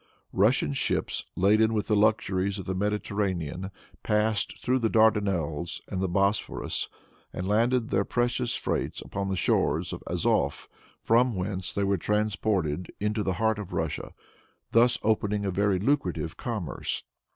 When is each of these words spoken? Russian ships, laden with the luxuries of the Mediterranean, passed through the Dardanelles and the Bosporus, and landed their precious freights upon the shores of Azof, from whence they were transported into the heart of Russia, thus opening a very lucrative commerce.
Russian 0.33 0.73
ships, 0.73 1.25
laden 1.35 1.75
with 1.75 1.85
the 1.85 1.95
luxuries 1.95 2.57
of 2.57 2.65
the 2.65 2.73
Mediterranean, 2.73 3.69
passed 4.01 4.57
through 4.57 4.79
the 4.79 4.89
Dardanelles 4.89 5.79
and 5.89 6.01
the 6.01 6.07
Bosporus, 6.09 6.89
and 7.31 7.47
landed 7.47 7.91
their 7.91 8.03
precious 8.03 8.55
freights 8.55 8.99
upon 9.03 9.29
the 9.29 9.35
shores 9.35 9.93
of 9.93 10.01
Azof, 10.07 10.67
from 11.03 11.35
whence 11.35 11.71
they 11.71 11.83
were 11.83 11.97
transported 11.97 12.91
into 12.99 13.21
the 13.21 13.33
heart 13.33 13.59
of 13.59 13.73
Russia, 13.73 14.15
thus 14.71 14.97
opening 15.03 15.45
a 15.45 15.51
very 15.51 15.77
lucrative 15.77 16.35
commerce. 16.35 17.03